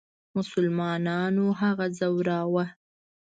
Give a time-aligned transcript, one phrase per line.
[0.37, 2.65] مسلمانانو هغه ځوراوه.